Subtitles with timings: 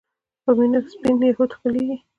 [0.43, 1.95] په مينه سپين يهود خپلېږي